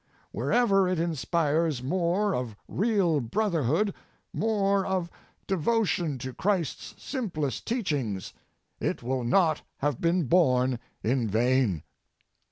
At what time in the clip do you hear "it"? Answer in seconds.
0.87-0.99, 8.79-9.03